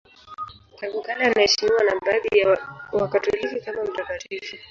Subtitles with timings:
[0.79, 2.57] Tangu kale anaheshimiwa na baadhi ya
[2.91, 4.55] Wakatoliki kama mtakatifu.